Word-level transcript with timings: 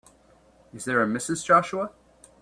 Is 0.73 0.85
there 0.85 1.03
a 1.03 1.07
Mrs. 1.07 1.45
Joshua? 1.45 1.91